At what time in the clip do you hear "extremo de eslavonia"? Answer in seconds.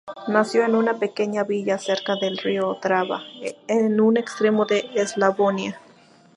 4.17-5.79